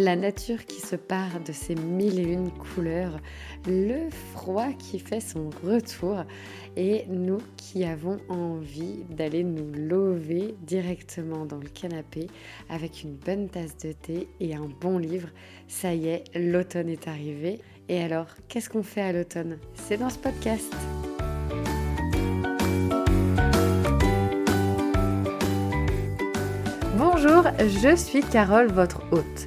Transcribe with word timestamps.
la 0.00 0.16
nature 0.16 0.64
qui 0.64 0.80
se 0.80 0.96
part 0.96 1.40
de 1.44 1.52
ses 1.52 1.74
mille 1.74 2.18
et 2.18 2.32
une 2.32 2.50
couleurs, 2.50 3.20
le 3.66 4.08
froid 4.32 4.68
qui 4.78 4.98
fait 4.98 5.20
son 5.20 5.50
retour 5.62 6.24
et 6.76 7.04
nous 7.08 7.38
qui 7.58 7.84
avons 7.84 8.16
envie 8.28 9.04
d'aller 9.10 9.44
nous 9.44 9.70
lever 9.72 10.54
directement 10.62 11.44
dans 11.44 11.58
le 11.58 11.68
canapé 11.68 12.28
avec 12.70 13.02
une 13.02 13.14
bonne 13.14 13.48
tasse 13.48 13.76
de 13.76 13.92
thé 13.92 14.28
et 14.40 14.54
un 14.54 14.70
bon 14.80 14.96
livre. 14.96 15.28
Ça 15.68 15.92
y 15.92 16.08
est, 16.08 16.24
l'automne 16.34 16.88
est 16.88 17.06
arrivé. 17.06 17.60
Et 17.88 18.02
alors, 18.02 18.28
qu'est-ce 18.48 18.70
qu'on 18.70 18.82
fait 18.82 19.02
à 19.02 19.12
l'automne? 19.12 19.58
C'est 19.74 19.98
dans 19.98 20.10
ce 20.10 20.18
podcast. 20.18 20.72
Bonjour, 26.96 27.44
je 27.58 27.96
suis 27.96 28.22
Carole, 28.22 28.68
votre 28.68 29.02
hôte. 29.12 29.46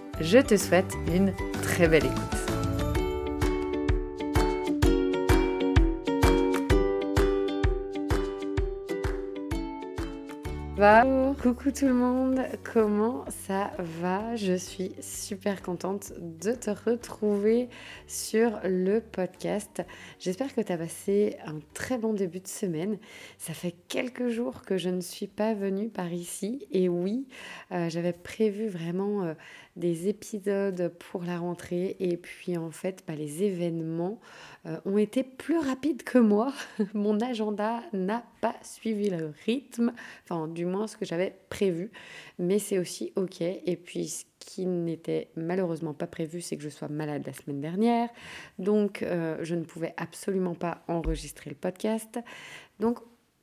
Je 0.19 0.39
te 0.39 0.57
souhaite 0.57 0.93
une 1.07 1.33
très 1.63 1.87
belle 1.87 2.05
écoute. 2.05 2.40
Coucou 10.81 11.69
tout 11.69 11.85
le 11.85 11.93
monde, 11.93 12.41
comment 12.63 13.23
ça 13.29 13.69
va? 13.77 14.35
Je 14.35 14.53
suis 14.53 14.93
super 14.99 15.61
contente 15.61 16.11
de 16.19 16.53
te 16.53 16.71
retrouver 16.71 17.69
sur 18.07 18.59
le 18.63 18.99
podcast. 18.99 19.83
J'espère 20.17 20.55
que 20.55 20.61
tu 20.61 20.71
as 20.71 20.79
passé 20.79 21.37
un 21.45 21.59
très 21.75 21.99
bon 21.99 22.13
début 22.13 22.39
de 22.39 22.47
semaine. 22.47 22.97
Ça 23.37 23.53
fait 23.53 23.75
quelques 23.89 24.29
jours 24.29 24.63
que 24.63 24.79
je 24.79 24.89
ne 24.89 25.01
suis 25.01 25.27
pas 25.27 25.53
venue 25.53 25.89
par 25.89 26.11
ici 26.11 26.65
et 26.71 26.89
oui, 26.89 27.27
euh, 27.71 27.87
j'avais 27.87 28.13
prévu 28.13 28.67
vraiment 28.67 29.23
euh, 29.23 29.33
des 29.75 30.07
épisodes 30.07 30.91
pour 30.97 31.23
la 31.23 31.37
rentrée 31.37 31.95
et 31.99 32.17
puis 32.17 32.57
en 32.57 32.71
fait 32.71 33.03
bah, 33.07 33.13
les 33.13 33.43
événements 33.43 34.19
euh, 34.65 34.79
ont 34.85 34.97
été 34.97 35.21
plus 35.21 35.59
rapides 35.59 36.01
que 36.01 36.17
moi. 36.17 36.51
Mon 36.95 37.19
agenda 37.19 37.81
n'a 37.93 38.23
pas 38.41 38.55
suivi 38.63 39.09
le 39.09 39.33
rythme, 39.45 39.93
enfin 40.23 40.47
du 40.47 40.65
moins 40.65 40.87
ce 40.87 40.97
que 40.97 41.05
j'avais 41.05 41.35
prévu, 41.49 41.91
mais 42.39 42.59
c'est 42.59 42.79
aussi 42.79 43.13
ok. 43.15 43.41
Et 43.41 43.77
puis 43.77 44.07
ce 44.07 44.25
qui 44.39 44.65
n'était 44.65 45.29
malheureusement 45.35 45.93
pas 45.93 46.07
prévu, 46.07 46.41
c'est 46.41 46.57
que 46.57 46.63
je 46.63 46.69
sois 46.69 46.89
malade 46.89 47.23
la 47.25 47.33
semaine 47.33 47.61
dernière, 47.61 48.09
donc 48.59 49.03
euh, 49.03 49.37
je 49.43 49.55
ne 49.55 49.63
pouvais 49.63 49.93
absolument 49.97 50.55
pas 50.55 50.83
enregistrer 50.87 51.51
le 51.51 51.55
podcast. 51.55 52.19
Donc 52.79 52.99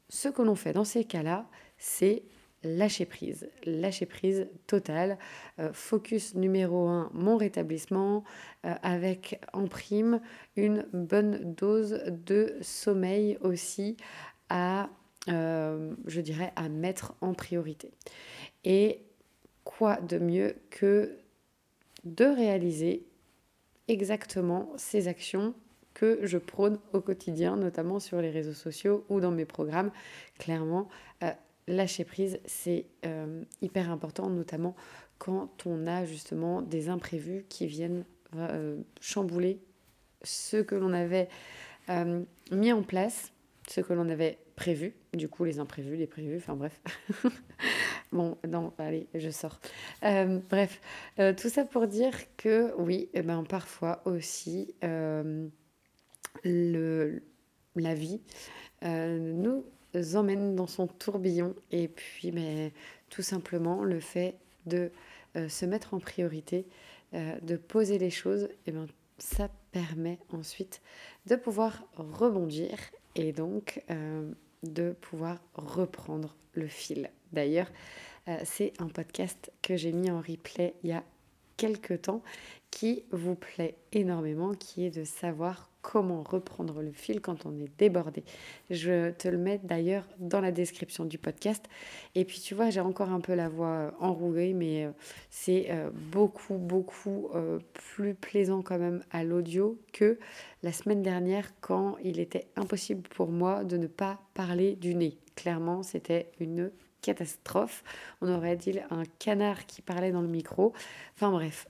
ce 0.09 0.29
que 0.29 0.43
l'on 0.43 0.57
fait 0.57 0.73
dans 0.73 0.85
ces 0.85 1.05
cas-là, 1.05 1.47
c'est 1.79 2.25
lâcher 2.65 3.07
prise, 3.07 3.49
lâcher 3.65 4.07
prise 4.07 4.49
totale. 4.67 5.19
Euh, 5.59 5.73
focus 5.73 6.35
numéro 6.35 6.89
un, 6.89 7.11
mon 7.13 7.37
rétablissement, 7.37 8.25
euh, 8.65 8.75
avec 8.83 9.41
en 9.53 9.69
prime 9.69 10.21
une 10.57 10.87
bonne 10.93 11.55
dose 11.55 12.03
de 12.09 12.57
sommeil 12.61 13.39
aussi 13.43 13.97
à, 14.49 14.91
euh, 15.29 15.95
je 16.07 16.21
dirais, 16.21 16.53
à 16.57 16.69
mettre 16.69 17.15
en 17.21 17.35
priorité. 17.35 17.93
Et 18.65 19.03
quoi 19.65 19.97
de 19.97 20.19
mieux 20.19 20.57
que 20.71 21.17
de 22.05 22.25
réaliser 22.25 23.07
exactement 23.89 24.73
ces 24.77 25.09
actions 25.09 25.55
que 25.95 26.21
je 26.23 26.39
prône 26.39 26.79
au 26.93 27.01
quotidien, 27.01 27.57
notamment 27.57 27.99
sur 27.99 28.21
les 28.21 28.31
réseaux 28.31 28.55
sociaux 28.55 29.05
ou 29.09 29.21
dans 29.21 29.33
mes 29.33 29.45
programmes. 29.45 29.91
Clairement, 30.39 30.89
lâcher 31.69 32.05
prise, 32.05 32.41
c'est 32.47 32.87
euh, 33.05 33.43
hyper 33.61 33.91
important, 33.91 34.31
notamment 34.31 34.75
quand 35.19 35.67
on 35.67 35.87
a 35.87 36.05
justement 36.05 36.63
des 36.63 36.89
imprévus 36.89 37.45
qui 37.49 37.67
viennent 37.67 38.05
euh, 38.37 38.81
chambouler 39.01 39.61
ce 40.23 40.59
que 40.59 40.75
l'on 40.75 40.93
avait 40.93 41.29
euh, 41.91 42.23
mis 42.51 42.73
en 42.73 42.83
place, 42.83 43.33
ce 43.71 43.81
que 43.81 43.93
l'on 43.93 44.09
avait 44.09 44.39
prévu, 44.57 44.95
du 45.13 45.29
coup 45.29 45.45
les 45.45 45.59
imprévus, 45.59 45.97
les 45.97 46.07
prévus, 46.07 46.37
enfin 46.37 46.55
bref. 46.55 46.81
bon, 48.13 48.39
non, 48.47 48.73
allez, 48.79 49.07
je 49.15 49.31
sors. 49.31 49.61
bref, 50.03 50.81
tout 51.37 51.49
ça 51.49 51.65
pour 51.65 51.87
dire 51.87 52.15
que 52.37 52.73
oui, 52.79 53.09
eh 53.15 53.23
ben, 53.23 53.45
parfois 53.45 54.03
aussi, 54.05 54.75
le, 56.45 57.23
la 57.77 57.95
vie 57.95 58.21
nous 58.83 59.65
emmène 60.15 60.55
dans 60.55 60.67
son 60.67 60.87
tourbillon 60.87 61.55
et 61.71 61.89
puis 61.89 62.33
mais, 62.33 62.73
tout 63.11 63.23
simplement 63.23 63.85
le 63.85 64.01
fait 64.01 64.39
de 64.67 64.91
euh, 65.37 65.49
se 65.49 65.65
mettre 65.65 65.95
en 65.95 65.99
priorité, 65.99 66.67
euh, 67.15 67.39
de 67.41 67.57
poser 67.57 67.99
les 67.99 68.11
choses, 68.11 68.49
eh 68.67 68.73
ben, 68.73 68.87
ça 69.19 69.49
permet 69.73 70.19
ensuite 70.33 70.81
de 71.27 71.37
pouvoir 71.37 71.85
rebondir 71.97 72.79
et 73.19 73.33
donc 73.33 73.83
euh, 73.91 74.31
de 74.63 74.93
pouvoir 74.93 75.39
reprendre 75.55 76.35
le 76.55 76.67
fil. 76.67 77.11
D'ailleurs, 77.33 77.71
c'est 78.45 78.75
un 78.79 78.89
podcast 78.89 79.53
que 79.63 79.77
j'ai 79.77 79.93
mis 79.93 80.11
en 80.11 80.21
replay 80.21 80.75
il 80.83 80.91
y 80.91 80.93
a 80.93 81.03
quelques 81.57 82.03
temps 82.03 82.23
qui 82.71 83.05
vous 83.11 83.35
plaît 83.35 83.77
énormément, 83.93 84.55
qui 84.55 84.85
est 84.85 84.91
de 84.91 85.05
savoir 85.05 85.68
comment 85.83 86.23
reprendre 86.23 86.83
le 86.83 86.93
fil 86.93 87.21
quand 87.21 87.47
on 87.47 87.57
est 87.59 87.71
débordé. 87.79 88.25
Je 88.71 89.11
te 89.11 89.29
le 89.29 89.39
mets 89.39 89.61
d'ailleurs 89.63 90.05
dans 90.19 90.41
la 90.41 90.53
description 90.53 91.05
du 91.05 91.19
podcast. 91.19 91.65
Et 92.15 92.25
puis 92.25 92.41
tu 92.41 92.55
vois, 92.55 92.71
j'ai 92.71 92.81
encore 92.81 93.11
un 93.11 93.21
peu 93.21 93.35
la 93.35 93.49
voix 93.49 93.67
euh, 93.69 93.91
enrouée, 94.01 94.55
mais 94.55 94.85
euh, 94.85 94.91
c'est 95.31 95.67
euh, 95.71 95.91
beaucoup, 95.93 96.57
beaucoup 96.57 97.31
plus 97.73 98.15
plaisant 98.15 98.63
quand 98.63 98.79
même 98.79 99.03
à 99.11 99.25
l'audio 99.25 99.79
que 99.93 100.19
la 100.63 100.73
semaine 100.73 101.03
dernière 101.03 101.53
quand 101.61 101.97
il 102.03 102.21
était 102.21 102.49
impossible 102.57 103.03
pour 103.09 103.29
moi 103.29 103.65
de 103.65 103.77
ne 103.77 103.87
pas 103.87 104.19
parler 104.35 104.77
du 104.77 104.95
nez. 104.95 105.19
Clairement, 105.37 105.83
c'était 105.83 106.31
une 106.41 106.71
catastrophe. 107.03 107.85
On 108.21 108.33
aurait 108.33 108.57
dit 108.57 108.79
un 108.91 109.05
canard 109.19 109.67
qui 109.67 109.83
parlait 109.83 110.13
dans 110.13 110.23
le 110.23 110.29
micro. 110.29 110.73
Enfin 111.15 111.31
bref. 111.31 111.69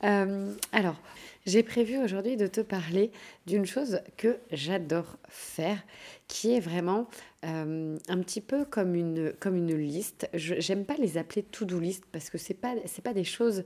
alors, 0.00 0.96
J'ai 1.44 1.64
prévu 1.64 1.98
aujourd'hui 1.98 2.36
de 2.36 2.46
te 2.46 2.60
parler 2.60 3.10
d'une 3.46 3.66
chose 3.66 3.98
que 4.16 4.38
j'adore 4.52 5.16
faire, 5.28 5.82
qui 6.28 6.54
est 6.54 6.60
vraiment 6.60 7.08
euh, 7.44 7.98
un 8.08 8.18
petit 8.20 8.40
peu 8.40 8.64
comme 8.64 8.94
une, 8.94 9.32
comme 9.40 9.56
une 9.56 9.74
liste. 9.74 10.28
Je 10.34 10.54
n'aime 10.72 10.84
pas 10.84 10.94
les 10.94 11.18
appeler 11.18 11.42
to-do 11.42 11.80
list 11.80 12.04
parce 12.12 12.30
que 12.30 12.38
ce 12.38 12.52
n'est 12.52 12.58
pas, 12.58 12.76
pas 13.02 13.12
des 13.12 13.24
choses 13.24 13.64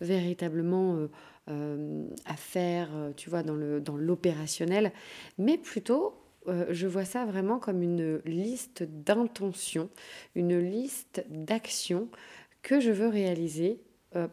véritablement 0.00 0.96
euh, 0.96 1.10
euh, 1.50 2.06
à 2.24 2.36
faire, 2.36 2.88
tu 3.14 3.28
vois, 3.28 3.42
dans 3.42 3.54
l'opérationnel, 3.96 4.84
dans 4.84 5.44
mais 5.44 5.58
plutôt 5.58 6.14
je 6.70 6.86
vois 6.86 7.04
ça 7.04 7.26
vraiment 7.26 7.58
comme 7.58 7.82
une 7.82 8.22
liste 8.24 8.82
d'intentions, 8.82 9.90
une 10.34 10.58
liste 10.58 11.26
d'actions 11.28 12.08
que 12.62 12.80
je 12.80 12.90
veux 12.90 13.08
réaliser 13.08 13.82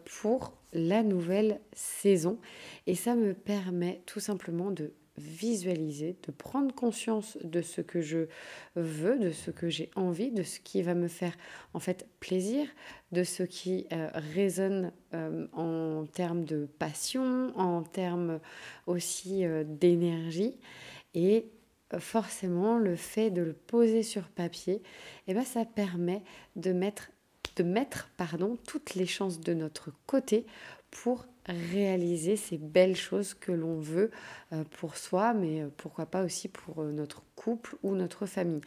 pour 0.05 0.53
la 0.75 1.01
nouvelle 1.03 1.59
saison. 1.73 2.37
Et 2.85 2.95
ça 2.95 3.15
me 3.15 3.33
permet 3.33 4.01
tout 4.05 4.19
simplement 4.19 4.71
de 4.71 4.93
visualiser, 5.17 6.17
de 6.27 6.31
prendre 6.31 6.73
conscience 6.73 7.37
de 7.43 7.61
ce 7.61 7.81
que 7.81 8.01
je 8.01 8.27
veux, 8.75 9.17
de 9.17 9.31
ce 9.31 9.49
que 9.49 9.69
j'ai 9.69 9.89
envie, 9.95 10.31
de 10.31 10.43
ce 10.43 10.59
qui 10.59 10.81
va 10.81 10.93
me 10.93 11.07
faire 11.07 11.35
en 11.73 11.79
fait 11.79 12.07
plaisir, 12.19 12.67
de 13.11 13.23
ce 13.23 13.43
qui 13.43 13.87
euh, 13.93 14.09
résonne 14.33 14.91
euh, 15.13 15.47
en 15.53 16.05
termes 16.05 16.43
de 16.43 16.65
passion, 16.65 17.53
en 17.57 17.83
termes 17.83 18.39
aussi 18.87 19.45
euh, 19.45 19.63
d'énergie. 19.65 20.59
Et 21.13 21.49
forcément, 21.97 22.77
le 22.77 22.97
fait 22.97 23.29
de 23.29 23.41
le 23.41 23.53
poser 23.53 24.03
sur 24.03 24.23
papier, 24.23 24.73
et 24.75 24.81
eh 25.27 25.33
ben, 25.33 25.45
ça 25.45 25.63
permet 25.63 26.23
de 26.57 26.73
mettre 26.73 27.11
de 27.55 27.63
mettre 27.63 28.09
pardon, 28.17 28.57
toutes 28.67 28.95
les 28.95 29.05
chances 29.05 29.39
de 29.39 29.53
notre 29.53 29.91
côté 30.05 30.45
pour 30.91 31.25
réaliser 31.47 32.37
ces 32.37 32.57
belles 32.57 32.95
choses 32.95 33.33
que 33.33 33.51
l'on 33.51 33.79
veut 33.79 34.11
euh, 34.53 34.63
pour 34.79 34.97
soi, 34.97 35.33
mais 35.33 35.61
euh, 35.61 35.67
pourquoi 35.77 36.05
pas 36.05 36.23
aussi 36.23 36.47
pour 36.47 36.81
euh, 36.81 36.91
notre 36.91 37.21
couple 37.35 37.75
ou 37.83 37.93
notre 37.95 38.25
famille. 38.25 38.61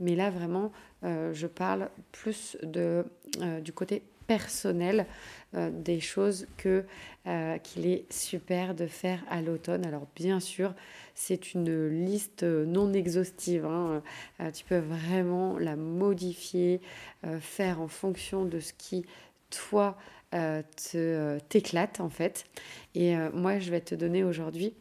Mais 0.00 0.16
là, 0.16 0.30
vraiment, 0.30 0.72
je 1.02 1.46
parle 1.46 1.90
plus 2.10 2.56
de, 2.62 3.04
du 3.62 3.74
côté 3.74 4.02
personnel 4.26 5.06
des 5.52 6.00
choses 6.00 6.48
que 6.56 6.84
qu'il 7.62 7.86
est 7.86 8.12
super 8.12 8.74
de 8.74 8.88
faire 8.88 9.22
à 9.30 9.40
l'automne. 9.40 9.86
Alors 9.86 10.06
bien 10.16 10.40
sûr, 10.40 10.74
c'est 11.14 11.54
une 11.54 11.86
liste 11.88 12.42
non 12.42 12.92
exhaustive. 12.92 13.64
Hein. 13.64 14.02
tu 14.52 14.64
peux 14.64 14.78
vraiment 14.78 15.56
la 15.58 15.76
modifier, 15.76 16.80
faire 17.40 17.80
en 17.80 17.86
fonction 17.86 18.44
de 18.44 18.58
ce 18.58 18.72
qui 18.72 19.06
toi 19.50 19.96
euh, 20.34 20.62
te, 20.90 21.38
t'éclate 21.48 22.00
en 22.00 22.10
fait. 22.10 22.44
Et 22.96 23.16
euh, 23.16 23.30
moi, 23.32 23.60
je 23.60 23.70
vais 23.70 23.80
te 23.80 23.94
donner 23.94 24.24
aujourd'hui 24.24 24.74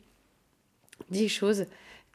10 1.12 1.30
choses 1.30 1.66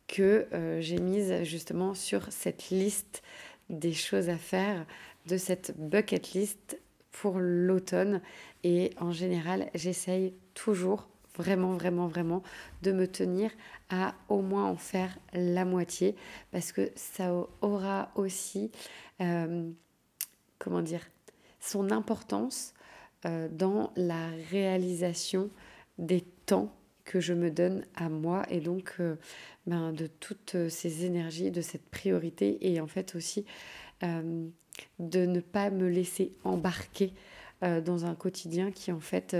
que 0.08 0.48
euh, 0.52 0.80
j'ai 0.80 0.98
mises 0.98 1.44
justement 1.44 1.94
sur 1.94 2.32
cette 2.32 2.70
liste 2.70 3.22
des 3.70 3.92
choses 3.92 4.28
à 4.28 4.38
faire, 4.38 4.84
de 5.26 5.36
cette 5.36 5.74
bucket 5.76 6.32
list 6.32 6.80
pour 7.20 7.38
l'automne. 7.38 8.20
Et 8.64 8.90
en 8.98 9.12
général, 9.12 9.70
j'essaye 9.74 10.34
toujours, 10.54 11.08
vraiment, 11.36 11.74
vraiment, 11.74 12.06
vraiment, 12.06 12.42
de 12.82 12.92
me 12.92 13.06
tenir 13.06 13.50
à 13.90 14.14
au 14.28 14.42
moins 14.42 14.66
en 14.66 14.76
faire 14.76 15.18
la 15.32 15.64
moitié, 15.64 16.16
parce 16.50 16.72
que 16.72 16.90
ça 16.96 17.32
aura 17.60 18.10
aussi, 18.14 18.70
comment 20.58 20.82
dire, 20.82 21.02
son 21.60 21.90
importance 21.90 22.74
euh, 23.26 23.48
dans 23.50 23.92
la 23.96 24.28
réalisation 24.50 25.50
des 25.98 26.20
temps 26.46 26.72
que 27.04 27.18
je 27.18 27.32
me 27.32 27.50
donne 27.50 27.84
à 27.96 28.08
moi. 28.08 28.44
Et 28.48 28.60
donc 28.60 28.94
euh, 29.00 29.16
ben, 29.66 29.92
de 29.92 30.06
toutes 30.06 30.68
ces 30.68 31.04
énergies, 31.04 31.50
de 31.50 31.60
cette 31.60 31.88
priorité. 31.88 32.58
Et 32.60 32.80
en 32.80 32.86
fait 32.86 33.16
aussi 33.16 33.44
euh, 34.04 34.48
de 34.98 35.26
ne 35.26 35.40
pas 35.40 35.70
me 35.70 35.88
laisser 35.88 36.32
embarquer 36.44 37.12
dans 37.60 38.04
un 38.04 38.14
quotidien 38.14 38.70
qui 38.70 38.92
en 38.92 39.00
fait 39.00 39.36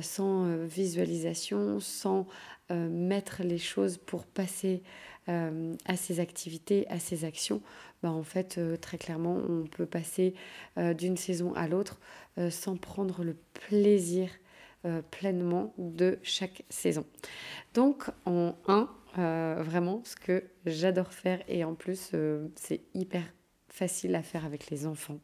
sans 0.00 0.66
visualisation, 0.66 1.78
sans 1.78 2.26
mettre 2.70 3.44
les 3.44 3.58
choses 3.58 3.98
pour 3.98 4.26
passer 4.26 4.82
à 5.28 5.96
ces 5.96 6.18
activités, 6.18 6.88
à 6.88 6.98
ces 6.98 7.24
actions, 7.24 7.62
ben, 8.02 8.10
en 8.10 8.24
fait 8.24 8.58
très 8.80 8.98
clairement 8.98 9.40
on 9.48 9.68
peut 9.68 9.86
passer 9.86 10.34
d'une 10.76 11.16
saison 11.16 11.54
à 11.54 11.68
l'autre 11.68 12.00
euh, 12.38 12.48
sans 12.48 12.78
prendre 12.78 13.24
le 13.24 13.36
plaisir 13.52 14.30
euh, 14.86 15.02
pleinement 15.10 15.74
de 15.76 16.18
chaque 16.22 16.64
saison. 16.70 17.04
Donc 17.74 18.06
en 18.24 18.56
un, 18.68 18.88
euh, 19.18 19.62
vraiment 19.62 20.00
ce 20.04 20.16
que 20.16 20.44
j'adore 20.64 21.12
faire 21.12 21.42
et 21.46 21.62
en 21.62 21.74
plus 21.74 22.12
c'est 22.56 22.80
hyper 22.94 23.22
facile 23.72 24.14
à 24.14 24.22
faire 24.22 24.44
avec 24.44 24.70
les 24.70 24.86
enfants, 24.86 25.18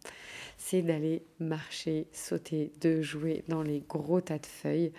c'est 0.56 0.80
d'aller 0.80 1.22
marcher, 1.38 2.08
sauter, 2.12 2.72
de 2.80 3.02
jouer 3.02 3.44
dans 3.48 3.62
les 3.62 3.80
gros 3.80 4.22
tas 4.22 4.38
de 4.38 4.46
feuilles. 4.46 4.92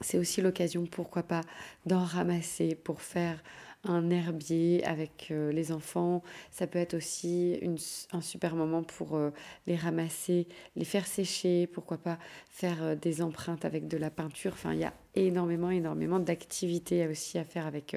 c'est 0.00 0.18
aussi 0.18 0.42
l'occasion, 0.42 0.86
pourquoi 0.86 1.22
pas, 1.22 1.42
d'en 1.86 2.04
ramasser 2.04 2.74
pour 2.74 3.00
faire 3.00 3.42
un 3.88 4.10
herbier 4.10 4.84
avec 4.84 5.28
euh, 5.30 5.52
les 5.52 5.72
enfants. 5.72 6.22
Ça 6.50 6.66
peut 6.66 6.78
être 6.78 6.94
aussi 6.94 7.54
une, 7.62 7.78
un 8.12 8.20
super 8.20 8.54
moment 8.54 8.82
pour 8.82 9.16
euh, 9.16 9.30
les 9.66 9.76
ramasser, 9.76 10.46
les 10.76 10.84
faire 10.84 11.06
sécher, 11.06 11.66
pourquoi 11.66 11.98
pas 11.98 12.18
faire 12.50 12.82
euh, 12.82 12.94
des 12.94 13.22
empreintes 13.22 13.64
avec 13.64 13.88
de 13.88 13.96
la 13.96 14.10
peinture. 14.10 14.52
Enfin, 14.54 14.72
il 14.72 14.80
y 14.80 14.84
a 14.84 14.92
énormément, 15.14 15.70
énormément 15.70 16.18
d'activités 16.18 17.06
aussi 17.06 17.38
à 17.38 17.44
faire 17.44 17.66
avec, 17.66 17.96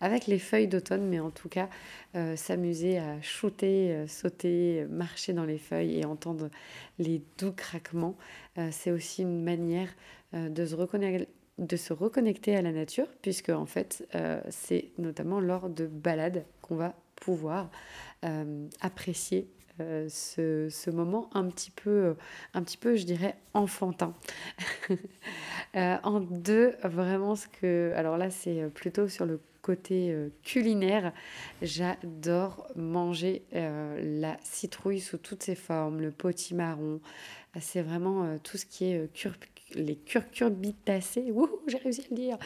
avec 0.00 0.26
les 0.26 0.38
feuilles 0.38 0.68
d'automne, 0.68 1.08
mais 1.08 1.18
en 1.18 1.30
tout 1.30 1.48
cas, 1.48 1.70
s'amuser 2.36 2.98
à 2.98 3.22
shooter, 3.22 4.06
sauter, 4.06 4.84
marcher 4.90 5.32
dans 5.32 5.46
les 5.46 5.56
feuilles 5.56 5.98
et 5.98 6.04
entendre 6.04 6.50
les 6.98 7.22
doux 7.38 7.52
craquements, 7.52 8.18
c'est 8.70 8.90
aussi 8.90 9.22
une 9.22 9.42
manière 9.42 9.88
de 10.34 10.66
se 10.66 10.74
reconnaître 10.74 11.24
de 11.58 11.76
se 11.76 11.92
reconnecter 11.92 12.56
à 12.56 12.62
la 12.62 12.72
nature, 12.72 13.06
puisque 13.20 13.50
en 13.50 13.66
fait, 13.66 14.06
euh, 14.14 14.40
c'est 14.48 14.90
notamment 14.98 15.40
lors 15.40 15.68
de 15.68 15.86
balades 15.86 16.44
qu'on 16.62 16.76
va 16.76 16.94
pouvoir 17.16 17.70
euh, 18.24 18.68
apprécier 18.80 19.48
euh, 19.80 20.08
ce, 20.08 20.90
moment 20.90 21.28
un 21.34 21.48
petit 21.48 21.70
peu, 21.70 22.14
un 22.54 22.62
petit 22.62 22.76
peu, 22.76 22.96
je 22.96 23.04
dirais, 23.04 23.36
enfantin. 23.54 24.14
en 25.74 26.20
deux, 26.20 26.74
vraiment 26.84 27.34
ce 27.34 27.48
que, 27.48 27.92
alors 27.96 28.16
là, 28.16 28.30
c'est 28.30 28.68
plutôt 28.72 29.08
sur 29.08 29.26
le 29.26 29.40
côté 29.62 30.16
culinaire, 30.44 31.12
j'adore 31.60 32.66
manger 32.74 33.42
la 33.52 34.38
citrouille 34.42 35.00
sous 35.00 35.18
toutes 35.18 35.42
ses 35.42 35.54
formes, 35.54 36.00
le 36.00 36.10
potimarron. 36.10 37.00
C'est 37.60 37.82
vraiment 37.82 38.38
tout 38.38 38.56
ce 38.56 38.64
qui 38.64 38.86
est 38.86 39.12
les 39.74 39.96
curcurbitacées, 39.96 41.32
j'ai 41.66 41.78
réussi 41.78 42.02
à 42.02 42.04
le 42.10 42.16
dire, 42.16 42.38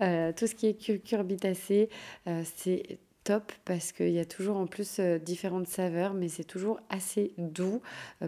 euh, 0.00 0.32
tout 0.32 0.46
ce 0.46 0.54
qui 0.54 0.66
est 0.66 0.74
curcurbitacé, 0.74 1.88
euh, 2.26 2.42
c'est 2.56 2.98
top 3.22 3.52
parce 3.66 3.92
qu'il 3.92 4.10
y 4.10 4.18
a 4.18 4.24
toujours 4.24 4.56
en 4.56 4.66
plus 4.66 4.98
euh, 4.98 5.18
différentes 5.18 5.68
saveurs, 5.68 6.14
mais 6.14 6.28
c'est 6.28 6.44
toujours 6.44 6.80
assez 6.88 7.34
doux, 7.36 7.82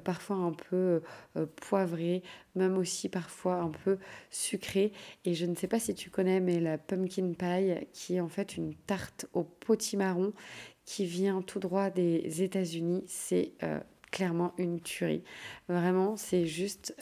parfois 0.05 0.37
un 0.37 0.53
peu 0.53 1.03
poivré, 1.57 2.23
même 2.55 2.77
aussi 2.77 3.09
parfois 3.09 3.57
un 3.57 3.71
peu 3.71 3.99
sucré. 4.31 4.93
Et 5.25 5.35
je 5.35 5.47
ne 5.47 5.55
sais 5.55 5.69
pas 5.69 5.81
si 5.81 5.95
tu 5.95 6.11
connais, 6.11 6.41
mais 6.41 6.61
la 6.61 6.77
pumpkin 6.77 7.33
pie, 7.33 7.87
qui 7.93 8.17
est 8.17 8.21
en 8.21 8.29
fait 8.29 8.57
une 8.57 8.75
tarte 8.75 9.27
au 9.33 9.45
potimarron 9.45 10.35
qui 10.85 11.07
vient 11.07 11.41
tout 11.41 11.59
droit 11.59 11.89
des 11.89 12.43
États-Unis, 12.43 13.05
c'est 13.07 13.53
clairement 14.11 14.53
une 14.59 14.81
tuerie. 14.81 15.25
Vraiment, 15.69 16.17
c'est 16.19 16.45
juste 16.45 16.95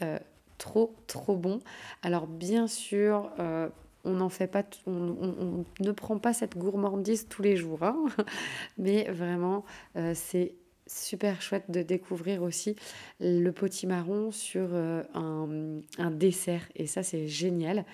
trop, 0.60 0.94
trop 1.08 1.36
bon. 1.36 1.58
Alors 2.02 2.28
bien 2.28 2.68
sûr, 2.68 3.32
euh, 3.40 3.68
on 4.04 4.12
n'en 4.12 4.28
fait 4.28 4.46
pas, 4.46 4.62
on, 4.86 5.64
ne 5.80 5.92
prend 5.92 6.18
pas 6.18 6.32
cette 6.32 6.56
gourmandise 6.56 7.26
tous 7.28 7.42
les 7.42 7.56
jours, 7.56 7.82
hein. 7.82 7.96
mais 8.78 9.10
vraiment, 9.10 9.64
euh, 9.96 10.12
c'est 10.14 10.54
super 10.86 11.40
chouette 11.40 11.70
de 11.70 11.82
découvrir 11.82 12.42
aussi 12.42 12.76
le 13.20 13.50
potimarron 13.50 14.30
sur 14.32 14.68
euh, 14.72 15.02
un, 15.14 16.10
dessert 16.10 16.68
et 16.74 16.88
ça 16.88 17.04
c'est 17.04 17.28
génial 17.28 17.84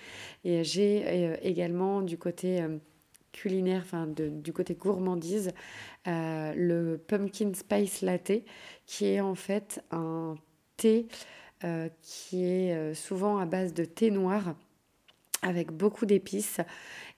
et 0.44 0.64
j'ai 0.64 1.36
également 1.42 2.00
du 2.00 2.16
côté 2.16 2.64
culinaire 3.32 3.82
enfin 3.84 4.06
du 4.06 4.50
côté 4.54 4.74
gourmandise 4.76 5.50
le 6.06 6.96
pumpkin 6.96 7.52
spice 7.52 8.00
latte 8.00 8.32
qui 8.86 9.04
est 9.04 9.20
en 9.20 9.34
fait 9.34 9.84
un 9.90 10.36
thé 10.78 11.06
qui 12.02 12.44
est 12.44 12.74
euh, 12.74 12.94
souvent 12.94 13.38
à 13.38 13.46
base 13.46 13.72
de 13.72 13.84
thé 13.84 14.10
noir 14.10 14.54
avec 15.42 15.70
beaucoup 15.72 16.06
d'épices 16.06 16.60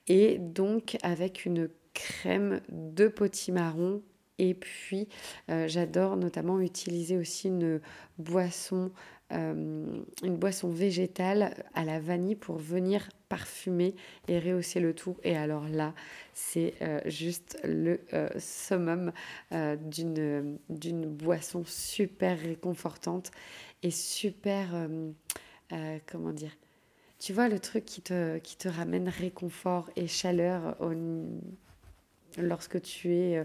et 0.07 0.37
donc 0.37 0.97
avec 1.03 1.45
une 1.45 1.69
crème 1.93 2.61
de 2.69 3.07
potimarron 3.07 4.01
et 4.41 4.53
puis, 4.53 5.09
euh, 5.49 5.67
j'adore 5.67 6.15
notamment 6.15 6.61
utiliser 6.61 7.17
aussi 7.17 7.49
une 7.49 7.81
boisson 8.17 8.91
une 9.31 10.05
boisson 10.23 10.69
végétale 10.69 11.53
à 11.75 11.85
la 11.85 11.99
vanille 11.99 12.33
pour 12.33 12.57
venir 12.57 13.09
parfumer 13.27 13.93
et 14.27 14.39
rehausser 14.39 14.79
le 14.79 14.95
tout. 14.95 15.17
Et 15.23 15.37
alors 15.37 15.67
là, 15.69 15.93
c'est 16.33 16.73
juste 17.05 17.59
le 17.63 17.99
summum 18.39 19.11
d'une 19.51 21.05
boisson 21.05 21.63
super 21.63 22.39
réconfortante 22.39 23.29
et 23.83 23.91
super, 23.91 24.69
comment 26.07 26.31
dire, 26.31 26.51
tu 27.19 27.33
vois, 27.33 27.49
le 27.49 27.59
truc 27.59 27.85
qui 27.85 28.01
te, 28.01 28.37
qui 28.37 28.57
te 28.57 28.67
ramène 28.67 29.09
réconfort 29.09 29.89
et 29.95 30.07
chaleur 30.07 30.75
lorsque 32.37 32.81
tu 32.81 33.13
es 33.13 33.37
euh, 33.37 33.43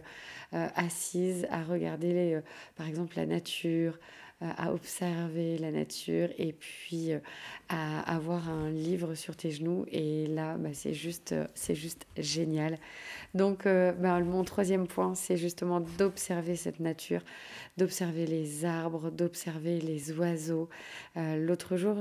euh, 0.55 0.69
assise 0.75 1.47
à 1.51 1.63
regarder, 1.63 2.35
euh, 2.35 2.41
par 2.77 2.87
exemple, 2.87 3.17
la 3.17 3.27
nature, 3.27 3.99
à 4.41 4.75
observer 4.75 5.57
la 5.57 5.71
nature 5.71 6.29
et 6.37 6.53
puis 6.53 7.13
à 7.71 8.15
avoir 8.15 8.51
un 8.51 8.69
livre 8.69 9.15
sur 9.15 9.37
tes 9.37 9.51
genoux. 9.51 9.87
Et 9.91 10.27
là, 10.27 10.59
bah, 10.59 10.71
c'est 10.75 10.93
juste, 10.93 11.35
c'est 11.55 11.77
juste 11.77 12.05
génial. 12.19 12.79
Donc, 13.33 13.65
bah, 13.65 14.21
mon 14.21 14.45
troisième 14.45 14.87
point, 14.87 15.15
c'est 15.15 15.39
justement 15.39 15.81
d'observer 15.81 16.57
cette 16.57 16.81
nature, 16.81 17.23
d'observer 17.79 18.27
les 18.27 18.67
arbres, 18.67 19.11
d'observer 19.11 19.81
les 19.81 20.13
oiseaux. 20.13 20.69
L'autre 21.17 21.77
jour, 21.77 21.97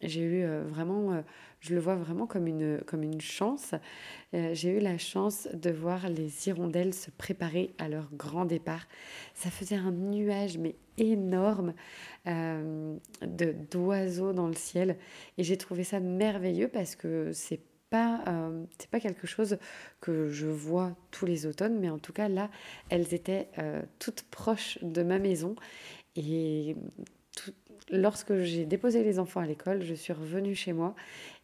j'ai 0.00 0.22
eu 0.22 0.46
vraiment, 0.70 1.22
je 1.60 1.74
le 1.74 1.80
vois 1.80 1.96
vraiment 1.96 2.26
comme 2.26 2.46
une, 2.46 2.80
comme 2.86 3.02
une 3.02 3.20
chance. 3.20 3.74
Euh, 4.34 4.54
j'ai 4.54 4.76
eu 4.76 4.80
la 4.80 4.98
chance 4.98 5.48
de 5.52 5.70
voir 5.70 6.08
les 6.08 6.48
hirondelles 6.48 6.94
se 6.94 7.10
préparer 7.10 7.74
à 7.78 7.88
leur 7.88 8.08
grand 8.12 8.44
départ. 8.44 8.86
Ça 9.34 9.50
faisait 9.50 9.76
un 9.76 9.92
nuage, 9.92 10.58
mais 10.58 10.76
énorme, 10.98 11.74
de 12.26 13.54
d'oiseaux 13.70 14.32
dans 14.32 14.48
le 14.48 14.54
ciel. 14.54 14.98
Et 15.38 15.44
j'ai 15.44 15.56
trouvé 15.56 15.84
ça 15.84 16.00
merveilleux 16.00 16.68
parce 16.68 16.96
que 16.96 17.32
c'est 17.32 17.60
pas, 17.88 18.24
c'est 18.78 18.90
pas 18.90 18.98
quelque 18.98 19.26
chose 19.26 19.58
que 20.00 20.28
je 20.28 20.48
vois 20.48 20.96
tous 21.12 21.24
les 21.24 21.46
automnes, 21.46 21.78
mais 21.78 21.88
en 21.88 21.98
tout 21.98 22.12
cas 22.12 22.28
là, 22.28 22.50
elles 22.90 23.14
étaient 23.14 23.48
toutes 24.00 24.22
proches 24.22 24.78
de 24.82 25.04
ma 25.04 25.20
maison. 25.20 25.54
Et 26.16 26.74
lorsque 27.90 28.36
j'ai 28.38 28.66
déposé 28.66 29.04
les 29.04 29.18
enfants 29.18 29.40
à 29.40 29.46
l'école, 29.46 29.82
je 29.82 29.94
suis 29.94 30.12
revenue 30.12 30.54
chez 30.54 30.72
moi 30.72 30.94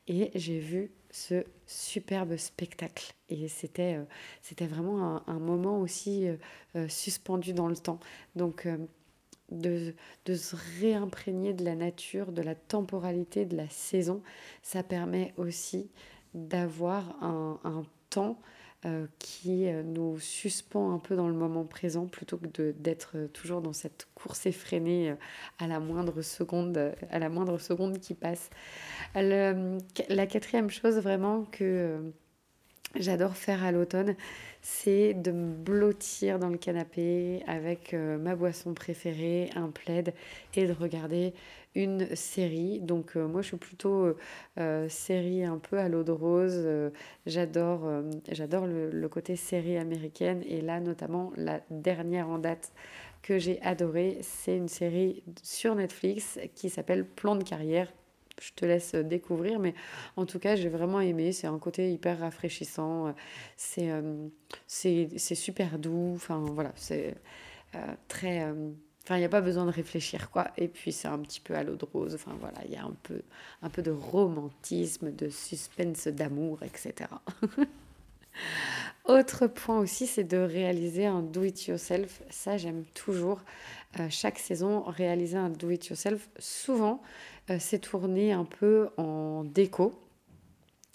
et 0.07 0.31
j'ai 0.35 0.59
vu 0.59 0.91
ce 1.11 1.45
superbe 1.67 2.37
spectacle. 2.37 3.15
Et 3.29 3.49
c'était, 3.49 3.97
euh, 3.97 4.67
vraiment 4.67 5.23
un, 5.29 5.39
moment 5.39 5.79
aussi 5.81 6.27
euh, 6.27 6.37
euh, 6.77 6.89
suspendu 6.89 7.53
dans 7.53 7.69
le 7.69 7.77
temps. 7.77 8.01
Donc, 8.35 8.69
de, 9.51 9.95
de, 10.25 10.35
se 10.35 10.57
réimprégner 10.81 11.53
de 11.53 11.65
la 11.65 11.77
nature, 11.77 12.33
de 12.33 12.43
la 12.43 12.55
temporalité, 12.55 13.45
de 13.45 13.57
la 13.57 13.69
saison, 13.69 14.23
ça 14.63 14.83
permet 14.83 15.33
aussi 15.37 15.91
d'avoir 16.35 17.23
un, 17.23 17.61
un 17.63 17.85
temps 18.11 18.41
euh, 18.87 19.07
qui 19.19 19.67
euh, 19.67 19.83
nous 19.83 20.19
suspend 20.19 20.93
un 20.93 20.99
peu 20.99 21.17
dans 21.17 21.29
le 21.29 21.33
moment 21.33 21.65
présent 21.65 22.05
plutôt 22.05 22.37
que 22.37 22.73
d'être 22.73 23.13
euh, 23.15 23.29
toujours 23.29 23.63
dans 23.63 23.73
cette 23.73 24.07
course 24.15 24.45
effrénée 24.45 25.15
à 25.59 25.67
la 25.67 25.81
moindre 25.81 26.21
seconde, 26.21 26.93
à 27.11 27.19
la 27.19 27.31
moindre 27.31 27.57
seconde 27.57 27.99
qui 27.99 28.13
passe. 28.13 28.51
la 29.15 30.27
quatrième 30.27 30.69
chose 30.69 30.97
vraiment 30.97 31.45
que 31.45 32.13
j'adore 32.95 33.37
faire 33.37 33.65
à 33.65 33.73
l'automne, 33.73 34.17
c'est 34.61 35.15
de 35.15 35.33
me 35.33 35.55
blottir 35.55 36.39
dans 36.39 36.51
le 36.51 36.59
canapé 36.59 37.43
avec 37.47 37.95
ma 37.95 38.35
boisson 38.37 38.75
préférée, 38.75 39.51
un 39.57 39.71
plaid, 39.71 40.15
et 40.55 40.67
de 40.67 40.73
regarder 40.73 41.33
une 41.75 42.15
série. 42.15 42.81
Donc 42.81 43.17
euh, 43.17 43.27
moi 43.27 43.43
je 43.43 43.49
suis 43.49 43.57
plutôt 43.57 44.05
euh, 44.05 44.17
euh, 44.59 44.89
série 44.89 45.45
un 45.45 45.59
peu 45.59 45.79
à 45.79 45.89
l'eau 45.89 46.05
de 46.05 46.13
rose. 46.13 46.67
j'adore 47.27 47.91
j'adore 48.31 48.67
le, 48.67 49.09
côté 49.09 49.37
série 49.37 49.77
américaine 49.77 50.43
et 50.47 50.61
là 50.61 50.81
notamment 50.81 51.33
la 51.37 51.61
dernière 51.71 52.29
en 52.29 52.39
date 52.39 52.73
que 53.23 53.39
j'ai 53.39 53.61
adorée, 53.63 54.19
c'est 54.21 54.57
une 54.57 54.69
série 54.69 55.23
sur 55.43 55.75
Netflix 55.75 56.39
qui 56.55 56.69
s'appelle 56.69 57.07
Plan 57.07 57.37
de 57.37 57.45
carrière. 57.45 57.91
Je 58.43 58.53
te 58.53 58.67
laisse 58.67 58.95
découvrir, 58.97 59.61
mais 59.61 59.75
en 60.17 60.27
tout 60.27 60.41
cas, 60.41 60.57
j'ai 60.57 60.69
vraiment 60.69 61.01
aimé. 61.01 61.33
C'est 61.33 61.47
un 61.47 61.59
côté 61.59 61.93
hyper 61.93 62.19
rafraîchissant. 62.19 63.15
C'est 63.57 63.91
c'est 64.67 65.35
super 65.35 65.79
doux. 65.79 66.13
Enfin, 66.17 66.45
voilà, 66.53 66.73
c'est 66.75 67.15
très 68.09 68.53
Enfin, 69.05 69.17
il 69.17 69.21
n'y 69.21 69.27
a 69.27 69.31
pas 69.31 69.43
besoin 69.43 69.67
de 69.67 69.71
réfléchir, 69.71 70.31
quoi. 70.31 70.49
Et 70.57 70.67
puis, 70.67 70.91
c'est 70.91 71.09
un 71.09 71.19
petit 71.19 71.41
peu 71.41 71.55
à 71.55 71.63
l'eau 71.63 71.77
de 71.77 71.85
rose. 71.85 72.15
Enfin, 72.15 72.35
voilà, 72.41 72.59
il 72.65 72.73
y 72.73 72.77
a 72.77 72.85
un 72.85 72.97
peu, 73.03 73.21
un 73.63 73.69
peu 73.69 73.83
de 73.83 73.91
romantisme, 73.91 75.15
de 75.15 75.29
suspense 75.29 76.09
d'amour, 76.09 76.63
etc. 76.63 77.11
Autre 79.05 79.47
point 79.47 79.79
aussi, 79.79 80.07
c'est 80.07 80.25
de 80.25 80.39
réaliser 80.39 81.05
un 81.05 81.21
do-it-yourself. 81.21 82.23
Ça, 82.31 82.57
j'aime 82.57 82.85
toujours. 82.95 83.41
Euh, 84.01 84.09
chaque 84.11 84.39
saison, 84.39 84.83
réaliser 84.83 85.37
un 85.37 85.51
do-it-yourself. 85.51 86.29
Souvent, 86.39 87.03
euh, 87.51 87.59
c'est 87.61 87.79
tourné 87.79 88.33
un 88.33 88.45
peu 88.45 88.89
en 88.97 89.45
déco. 89.45 89.93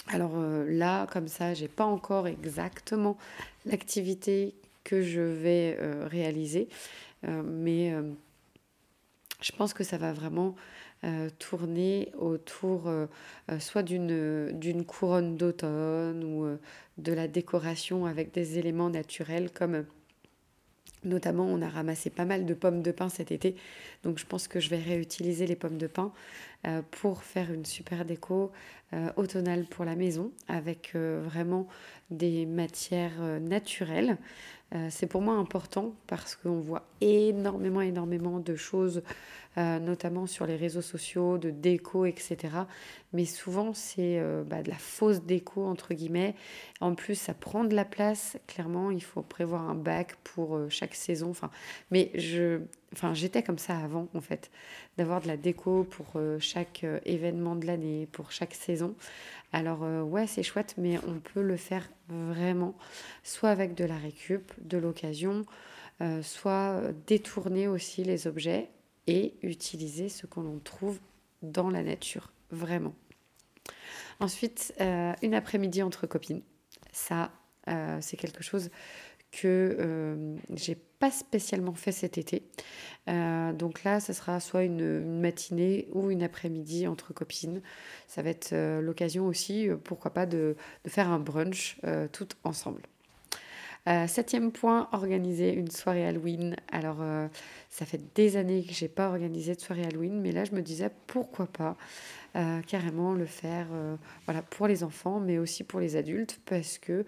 Alors 0.08 0.32
euh, 0.36 0.66
là, 0.68 1.06
comme 1.08 1.28
ça, 1.28 1.54
j'ai 1.54 1.68
pas 1.68 1.86
encore 1.86 2.28
exactement 2.28 3.18
l'activité 3.66 4.56
que 4.84 5.02
je 5.02 5.22
vais 5.22 5.78
réaliser. 6.08 6.68
Euh, 7.28 7.42
mais 7.44 7.94
euh, 7.94 8.04
je 9.42 9.52
pense 9.52 9.74
que 9.74 9.84
ça 9.84 9.98
va 9.98 10.14
vraiment 10.14 10.56
euh, 11.04 11.30
tourner 11.40 12.12
autour 12.18 12.92
soit 13.60 13.84
d'une 13.84 14.84
couronne 14.86 15.38
d'automne 15.38 16.24
ou 16.24 16.58
de 16.98 17.14
la 17.14 17.28
décoration 17.28 18.06
avec 18.06 18.34
des 18.34 18.58
éléments 18.58 18.90
naturels 18.90 19.50
comme 19.52 19.86
notamment 21.06 21.46
on 21.46 21.62
a 21.62 21.70
ramassé 21.70 22.10
pas 22.10 22.26
mal 22.26 22.46
de 22.46 22.54
pommes 22.54 22.82
de 22.82 22.92
pin 22.92 23.08
cet 23.08 23.32
été. 23.32 23.56
Donc 24.04 24.20
je 24.20 24.26
pense 24.26 24.50
que 24.50 24.60
je 24.60 24.70
vais 24.70 24.80
réutiliser 24.80 25.48
les 25.48 25.56
pommes 25.56 25.78
de 25.78 25.88
pin 25.88 26.12
pour 26.92 27.24
faire 27.24 27.50
une 27.54 27.64
super 27.64 28.04
déco 28.04 28.52
automnale 29.16 29.66
pour 29.68 29.86
la 29.86 29.96
maison 29.96 30.34
avec 30.50 30.94
vraiment 30.96 31.70
des 32.12 32.46
matières 32.46 33.40
naturelles 33.40 34.18
c'est 34.90 35.08
pour 35.08 35.22
moi 35.22 35.36
important 35.36 35.96
parce 36.08 36.36
qu'on 36.36 36.60
voit 36.60 36.84
énormément, 37.02 37.82
énormément 37.82 38.40
de 38.40 38.56
choses, 38.56 39.02
euh, 39.58 39.80
notamment 39.80 40.28
sur 40.28 40.46
les 40.46 40.56
réseaux 40.56 40.82
sociaux, 40.82 41.38
de 41.38 41.50
déco, 41.50 42.06
etc. 42.06 42.38
Mais 43.14 43.26
souvent, 43.26 43.74
c'est 43.74 44.20
euh, 44.20 44.44
bah, 44.44 44.62
de 44.62 44.70
la 44.70 44.78
fausse 44.78 45.22
déco, 45.24 45.66
entre 45.66 45.94
guillemets. 45.94 46.36
En 46.82 46.96
plus, 46.96 47.16
ça 47.16 47.34
prend 47.34 47.64
de 47.64 47.76
la 47.76 47.86
place. 47.86 48.38
Clairement, 48.48 48.92
il 48.92 49.04
faut 49.04 49.22
prévoir 49.22 49.70
un 49.70 49.76
bac 49.76 50.16
pour 50.24 50.60
chaque 50.70 50.96
saison. 50.96 51.32
Enfin, 51.32 51.50
mais 51.92 52.12
je, 52.16 52.62
enfin, 52.94 53.14
j'étais 53.14 53.44
comme 53.44 53.58
ça 53.58 53.78
avant, 53.78 54.08
en 54.14 54.22
fait, 54.22 54.52
d'avoir 54.98 55.22
de 55.22 55.28
la 55.28 55.38
déco 55.38 55.84
pour 55.84 56.22
chaque 56.40 56.86
événement 57.06 57.56
de 57.56 57.66
l'année, 57.66 58.08
pour 58.12 58.32
chaque 58.32 58.54
saison. 58.54 58.96
Alors 59.52 59.84
euh, 59.84 60.02
ouais, 60.02 60.28
c'est 60.28 60.44
chouette, 60.44 60.76
mais 60.78 61.00
on 61.08 61.20
peut 61.20 61.42
le 61.42 61.58
faire 61.58 61.90
vraiment, 62.08 62.76
soit 63.24 63.50
avec 63.50 63.74
de 63.76 63.84
la 63.84 63.98
récup, 63.98 64.52
de 64.62 64.78
l'occasion, 64.78 65.46
euh, 66.02 66.22
soit 66.22 66.82
détourner 67.08 67.68
aussi 67.68 68.04
les 68.04 68.28
objets 68.28 68.70
et 69.10 69.36
utiliser 69.42 70.10
ce 70.10 70.28
qu'on 70.28 70.60
trouve 70.60 71.00
dans 71.42 71.70
la 71.70 71.84
nature, 71.84 72.32
vraiment. 72.52 72.94
Ensuite, 74.20 74.74
euh, 74.82 75.14
une 75.22 75.34
après-midi 75.34 75.82
entre 75.82 76.08
copines. 76.08 76.42
Ça, 76.92 77.32
c'est 78.02 78.18
quelque 78.18 78.42
chose 78.42 78.72
que 79.32 79.78
euh, 79.80 80.36
j'ai 80.56 80.76
pas 80.76 81.12
spécialement 81.12 81.74
fait 81.74 81.92
cet 81.92 82.18
été. 82.18 82.44
Euh, 83.08 83.54
donc 83.54 83.84
là, 83.84 84.00
ce 84.00 84.14
sera 84.14 84.40
soit 84.40 84.64
une, 84.64 85.20
matinée 85.20 85.88
ou 85.94 86.10
une 86.10 86.24
après-midi 86.24 86.88
entre 86.88 87.14
copines. 87.14 87.62
Ça 88.08 88.22
va 88.22 88.30
être 88.30 88.54
euh, 88.54 88.82
l'occasion 88.82 89.28
aussi, 89.28 89.70
pourquoi 89.84 90.14
pas, 90.14 90.26
de 90.26 90.56
faire 90.88 91.10
un 91.10 91.20
brunch 91.20 91.80
tout 92.12 92.28
ensemble. 92.44 92.82
Septième 94.08 94.52
point, 94.52 94.88
organiser 94.92 95.54
une 95.54 95.72
soirée 95.72 96.06
Halloween. 96.06 96.56
Alors, 96.72 96.98
ça 97.70 97.86
fait 97.86 98.02
des 98.14 98.38
années 98.38 98.64
que 98.64 98.74
j'ai 98.74 98.88
pas 98.88 99.10
organisé 99.10 99.56
de 99.56 99.60
soirée 99.60 99.84
Halloween, 99.84 100.22
mais 100.22 100.32
là, 100.32 100.44
je 100.46 100.52
me 100.52 100.62
disais 100.62 100.92
pourquoi 101.08 101.48
pas 101.48 101.76
euh, 102.36 102.62
carrément 102.62 103.14
le 103.14 103.26
faire 103.26 103.66
euh, 103.72 103.96
voilà, 104.26 104.44
pour 104.44 104.68
les 104.68 104.84
enfants, 104.84 105.20
mais 105.20 105.40
aussi 105.40 105.64
pour 105.64 105.80
les 105.80 105.96
adultes, 105.96 106.40
parce 106.46 106.78
que 106.78 107.04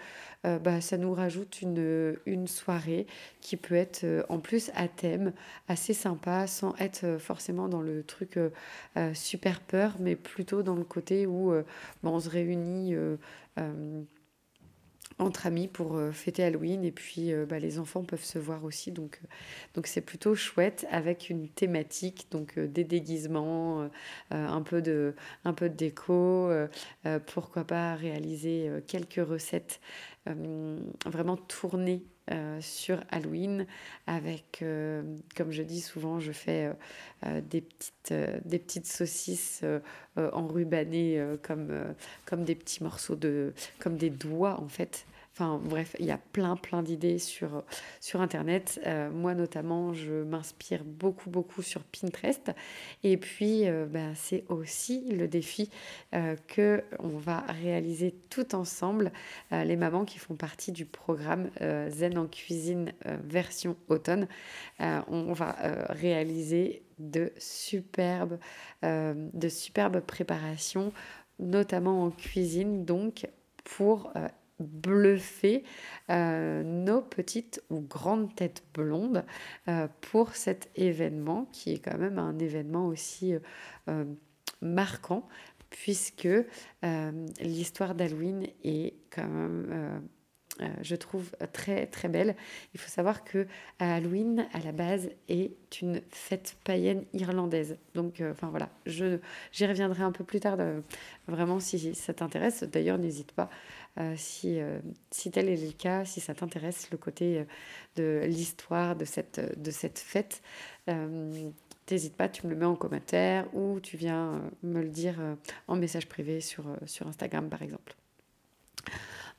euh, 0.48 0.58
bah, 0.58 0.82
ça 0.82 0.98
nous 0.98 1.13
rajoute 1.13 1.62
une, 1.62 2.48
soirée 2.48 3.06
qui 3.40 3.56
peut 3.56 3.75
être 3.75 4.25
en 4.30 4.40
plus 4.40 4.72
à 4.74 4.88
thème, 4.88 5.32
assez 5.68 5.94
sympa, 5.94 6.48
sans 6.48 6.75
être 6.78 7.18
forcément 7.20 7.68
dans 7.68 7.82
le 7.82 8.04
truc 8.04 8.40
super 9.13 9.62
peur, 9.62 9.96
mais 10.00 10.16
plutôt 10.16 10.63
dans 10.63 10.75
le 10.75 10.84
côté 10.84 11.28
où 11.28 11.54
bon, 12.01 12.12
on 12.12 12.20
se 12.20 12.30
réunit 12.30 12.96
entre 15.20 15.48
amis 15.48 15.68
pour 15.68 15.96
euh, 15.96 16.12
fêter 16.12 16.44
Halloween. 16.44 16.84
Et 16.84 16.91
puis 16.91 17.34
euh, 17.34 17.46
bah, 17.46 17.60
les 17.60 17.80
enfants 17.80 18.03
peuvent 18.03 18.24
se 18.24 18.39
voir 18.39 18.63
aussi. 18.63 18.91
Donc 18.91 19.20
euh, 19.24 19.27
donc 19.74 19.88
c'est 19.88 20.01
plutôt 20.01 20.36
chouette 20.36 20.86
avec 20.89 21.30
une 21.30 21.48
thématique 21.50 22.27
donc 22.32 22.58
des 22.60 22.84
déguisements 22.84 23.89
un 24.32 24.62
peu 24.62 24.82
de 24.82 25.15
un 25.46 25.53
peu 25.53 25.70
de 25.70 25.75
déco 25.75 26.50
pourquoi 27.27 27.63
pas 27.63 27.96
réaliser 27.96 28.70
quelques 28.88 29.25
recettes 29.25 29.80
vraiment 31.06 31.38
tournées 31.38 32.03
sur 32.62 33.01
Halloween 33.10 33.66
avec 34.08 34.63
comme 35.36 35.51
je 35.51 35.63
dis 35.63 35.82
souvent 35.82 36.20
je 36.20 36.32
fais 36.32 36.72
des 37.50 37.62
petites 37.62 38.13
des 38.46 38.60
petites 38.60 38.88
saucisses 38.88 39.63
enrubannées 40.16 41.22
comme 41.42 41.96
comme 42.25 42.44
des 42.44 42.56
petits 42.56 42.84
morceaux 42.84 43.16
de 43.16 43.54
comme 43.80 43.98
des 43.98 44.10
doigts 44.10 44.62
en 44.62 44.68
fait 44.68 45.06
Enfin 45.41 45.60
bref, 45.63 45.95
il 45.98 46.05
y 46.05 46.12
a 46.12 46.19
plein 46.19 46.55
plein 46.55 46.83
d'idées 46.83 47.17
sur, 47.17 47.63
sur 48.00 48.21
Internet. 48.21 48.79
Euh, 48.86 49.10
moi 49.10 49.33
notamment, 49.33 49.91
je 49.91 50.21
m'inspire 50.21 50.83
beaucoup 50.83 51.31
beaucoup 51.31 51.63
sur 51.63 51.81
Pinterest. 51.81 52.51
Et 53.03 53.17
puis, 53.17 53.65
bah, 53.89 54.13
c'est 54.13 54.43
aussi 54.50 55.01
le 55.10 55.27
défi 55.27 55.71
euh, 56.13 56.36
que 56.48 56.83
on 57.00 57.17
va 57.17 57.39
réaliser 57.39 58.13
tout 58.29 58.53
ensemble, 58.53 59.12
les 59.50 59.75
mamans 59.75 60.05
qui 60.05 60.19
font 60.19 60.36
partie 60.36 60.71
du 60.71 60.86
programme 60.86 61.50
Zen 61.89 62.19
en 62.19 62.27
cuisine 62.27 62.93
version 63.24 63.75
automne. 63.88 64.27
on 64.79 65.33
va 65.33 65.55
réaliser 65.89 66.83
de 67.00 67.33
superbes, 67.39 68.38
de 68.83 69.50
superbes 69.50 70.01
préparations, 70.01 70.93
notamment 71.39 72.03
en 72.03 72.12
cuisine, 72.12 72.86
donc 72.86 73.27
pour 73.63 74.13
bluffer 74.63 75.63
euh, 76.10 76.63
nos 76.63 77.01
petites 77.01 77.63
ou 77.70 77.82
grandes 77.82 78.34
têtes 78.36 78.63
blondes 78.74 79.25
euh, 79.68 79.88
pour 80.01 80.36
cet 80.36 80.70
événement 80.75 81.46
qui 81.51 81.74
est 81.74 81.80
quand 81.80 81.98
même 81.98 82.20
un 82.20 82.38
événement 82.39 82.88
aussi 82.88 83.36
euh, 83.88 84.06
marquant 84.62 85.27
puisque 85.70 86.27
l'histoire 87.39 87.96
d'Halloween 87.96 88.46
est 88.65 88.94
quand 89.10 89.27
même 89.27 90.01
je 90.81 90.96
trouve 90.96 91.31
très 91.53 91.88
très 91.88 92.08
belle. 92.08 92.36
Il 92.74 92.79
faut 92.79 92.89
savoir 92.89 93.24
que 93.24 93.48
Halloween 93.79 94.48
à 94.53 94.60
la 94.60 94.72
base 94.72 95.10
est 95.29 95.81
une 95.81 96.01
fête 96.10 96.55
païenne 96.63 97.03
irlandaise. 97.13 97.77
Donc 97.96 98.22
enfin 98.31 98.50
voilà, 98.50 98.70
je 98.86 99.17
j'y 99.51 99.65
reviendrai 99.65 100.03
un 100.03 100.12
peu 100.12 100.24
plus 100.24 100.39
tard 100.39 100.58
vraiment 101.27 101.60
si 101.60 101.96
ça 101.96 102.13
t'intéresse. 102.13 102.63
D'ailleurs, 102.63 102.98
n'hésite 102.98 103.31
pas 103.31 103.50
euh, 104.00 104.13
si, 104.15 104.60
euh, 104.60 104.79
si 105.10 105.31
tel 105.31 105.50
est 105.50 105.58
le 105.65 105.74
cas, 105.74 106.05
si 106.05 106.22
ça 106.22 106.34
t'intéresse, 106.34 106.89
le 106.91 106.98
côté 106.98 107.39
euh, 107.39 107.43
de 107.98 108.25
l'histoire 108.25 108.96
de 108.96 109.03
cette, 109.05 109.62
de 109.62 109.72
cette 109.72 110.00
fête. 110.00 110.41
N'hésite 111.89 112.15
pas, 112.15 112.29
tu 112.29 112.46
me 112.48 112.51
le 112.51 112.58
mets 112.58 112.65
en 112.65 112.75
commentaire 112.75 113.53
ou 113.53 113.81
tu 113.81 113.98
viens 113.98 114.41
me 114.63 114.81
le 114.81 114.88
dire 114.88 115.15
en 115.67 115.75
message 115.75 116.08
privé 116.08 116.39
sur, 116.39 116.63
sur 116.86 117.05
Instagram 117.08 117.50
par 117.50 117.62
exemple. 117.62 117.96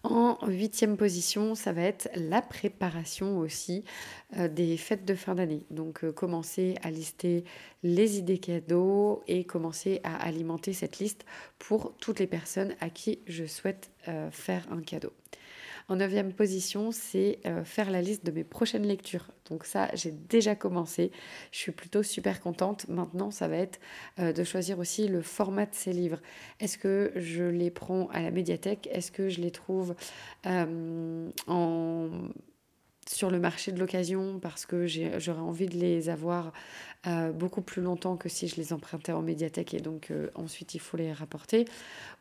En 0.05 0.37
huitième 0.49 0.97
position, 0.97 1.55
ça 1.55 1.73
va 1.73 1.83
être 1.83 2.09
la 2.17 2.43
préparation 2.43 3.39
aussi 3.39 3.85
euh, 4.37 4.49
des 4.49 4.77
fêtes 4.77 5.05
de 5.05 5.15
fin 5.15 5.37
d'année. 5.37 5.65
Donc 5.71 6.03
euh, 6.03 6.11
commencer 6.11 6.75
à 6.83 6.91
lister 6.91 7.45
les 7.85 8.19
idées 8.19 8.39
cadeaux 8.39 9.23
et 9.29 9.45
commencer 9.45 10.01
à 10.03 10.17
alimenter 10.17 10.73
cette 10.73 10.99
liste 10.99 11.25
pour 11.61 11.95
toutes 12.01 12.19
les 12.19 12.27
personnes 12.27 12.75
à 12.81 12.91
qui 12.91 13.21
je 13.29 13.45
souhaite 13.45 13.91
euh, 14.09 14.29
faire 14.33 14.67
un 14.73 14.81
cadeau. 14.81 15.13
En 15.89 15.97
neuvième 15.97 16.33
position, 16.33 16.91
c'est 16.93 17.39
euh, 17.47 17.65
faire 17.65 17.91
la 17.91 18.03
liste 18.03 18.25
de 18.25 18.31
mes 18.31 18.45
prochaines 18.45 18.87
lectures. 18.87 19.29
Donc 19.51 19.65
ça, 19.65 19.89
j'ai 19.95 20.13
déjà 20.13 20.55
commencé. 20.55 21.11
Je 21.51 21.59
suis 21.59 21.73
plutôt 21.73 22.03
super 22.03 22.41
contente. 22.41 22.89
Maintenant, 22.89 23.31
ça 23.31 23.49
va 23.49 23.57
être 23.57 23.81
euh, 24.19 24.33
de 24.33 24.45
choisir 24.45 24.79
aussi 24.79 25.09
le 25.09 25.23
format 25.23 25.67
de 25.67 25.75
ces 25.75 25.93
livres. 25.93 26.21
Est-ce 26.61 26.79
que 26.79 27.13
je 27.17 27.45
les 27.45 27.71
prends 27.71 28.09
à 28.09 28.23
la 28.23 28.31
médiathèque? 28.31 28.89
Est-ce 28.93 29.11
que 29.11 29.29
je 29.29 29.41
les 29.41 29.51
trouve 29.51 29.95
euh, 30.47 31.31
en 31.47 32.11
sur 33.09 33.31
le 33.31 33.41
marché 33.41 33.73
de 33.73 33.81
l'occasion 33.81 34.39
parce 34.41 34.65
que 34.67 34.87
j'aurais 34.87 35.41
envie 35.41 35.67
de 35.67 35.77
les 35.77 36.09
avoir 36.09 36.53
euh, 37.09 37.33
beaucoup 37.33 37.63
plus 37.63 37.83
longtemps 37.83 38.17
que 38.17 38.29
si 38.29 38.47
je 38.47 38.55
les 38.57 38.73
empruntais 38.73 39.11
en 39.11 39.23
médiathèque 39.23 39.75
et 39.75 39.81
donc 39.81 40.13
euh, 40.13 40.31
ensuite 40.37 40.75
il 40.75 40.79
faut 40.79 40.97
les 40.97 41.13
rapporter 41.13 41.65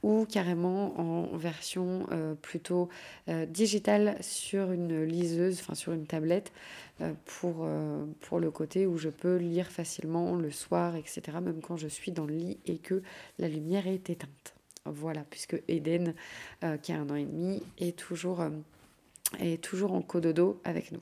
ou 0.01 0.25
carrément 0.25 0.99
en 0.99 1.37
version 1.37 2.07
euh, 2.11 2.33
plutôt 2.33 2.89
digitale 3.47 4.17
sur 4.21 4.71
une 4.71 5.03
liseuse, 5.03 5.59
enfin 5.61 5.75
sur 5.75 5.93
une 5.93 6.07
tablette 6.07 6.51
pour, 7.25 7.67
pour 8.21 8.39
le 8.39 8.51
côté 8.51 8.85
où 8.85 8.97
je 8.97 9.09
peux 9.09 9.37
lire 9.37 9.67
facilement 9.67 10.35
le 10.35 10.51
soir, 10.51 10.95
etc. 10.95 11.21
même 11.41 11.61
quand 11.61 11.77
je 11.77 11.87
suis 11.87 12.11
dans 12.11 12.25
le 12.25 12.33
lit 12.33 12.59
et 12.65 12.77
que 12.77 13.01
la 13.39 13.47
lumière 13.47 13.87
est 13.87 14.09
éteinte. 14.09 14.53
Voilà, 14.85 15.23
puisque 15.29 15.61
Eden, 15.67 16.13
qui 16.81 16.91
a 16.91 16.99
un 16.99 17.09
an 17.09 17.15
et 17.15 17.25
demi, 17.25 17.63
est 17.79 17.97
toujours 17.97 18.43
est 19.39 19.61
toujours 19.61 19.93
en 19.93 20.01
cododo 20.01 20.59
avec 20.63 20.91
nous. 20.91 21.01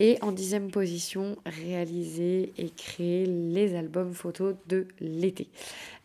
Et 0.00 0.16
en 0.22 0.32
dixième 0.32 0.70
position, 0.70 1.36
réaliser 1.44 2.54
et 2.56 2.70
créer 2.70 3.26
les 3.26 3.76
albums 3.76 4.14
photos 4.14 4.54
de 4.66 4.88
l'été. 4.98 5.48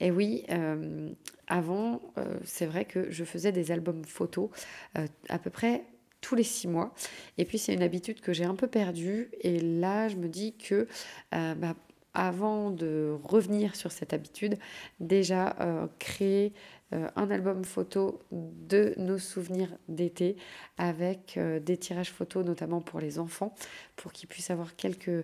Et 0.01 0.11
oui, 0.11 0.43
euh, 0.49 1.09
avant, 1.47 2.01
euh, 2.17 2.37
c'est 2.43 2.65
vrai 2.65 2.83
que 2.83 3.09
je 3.09 3.23
faisais 3.23 3.53
des 3.53 3.71
albums 3.71 4.03
photos 4.03 4.49
euh, 4.97 5.07
à 5.29 5.39
peu 5.39 5.49
près 5.49 5.85
tous 6.19 6.35
les 6.35 6.43
six 6.43 6.67
mois. 6.67 6.93
Et 7.37 7.45
puis 7.45 7.57
c'est 7.57 7.73
une 7.73 7.83
habitude 7.83 8.19
que 8.19 8.33
j'ai 8.33 8.43
un 8.43 8.55
peu 8.55 8.67
perdue. 8.67 9.29
Et 9.39 9.59
là, 9.61 10.09
je 10.09 10.17
me 10.17 10.27
dis 10.27 10.55
que 10.57 10.87
bah, 11.31 11.75
avant 12.15 12.71
de 12.71 13.15
revenir 13.23 13.75
sur 13.75 13.91
cette 13.91 14.11
habitude, 14.11 14.57
déjà 14.99 15.55
créer 15.99 16.51
euh, 16.93 17.07
un 17.15 17.31
album 17.31 17.65
photo 17.65 18.21
de 18.31 18.93
nos 18.97 19.17
souvenirs 19.17 19.69
d'été 19.89 20.37
avec 20.77 21.35
euh, 21.35 21.59
des 21.59 21.77
tirages 21.77 22.11
photos 22.11 22.45
notamment 22.45 22.79
pour 22.79 22.99
les 22.99 23.17
enfants 23.17 23.55
pour 23.95 24.13
qu'ils 24.13 24.29
puissent 24.29 24.51
avoir 24.51 24.75
quelques 24.75 25.09
euh, 25.09 25.23